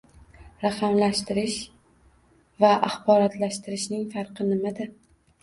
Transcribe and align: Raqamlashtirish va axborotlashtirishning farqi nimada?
Raqamlashtirish 0.61 1.57
va 2.65 2.73
axborotlashtirishning 2.89 4.09
farqi 4.17 4.51
nimada? 4.51 4.91